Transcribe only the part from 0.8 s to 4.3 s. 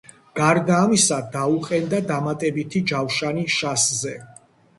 ამისა დაუყენდა დამატებითი ჯავშანი შასზე.